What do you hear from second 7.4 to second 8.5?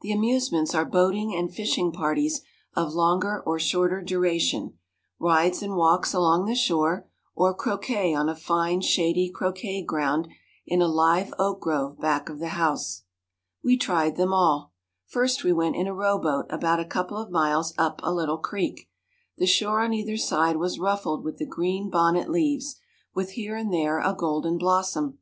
croquet on a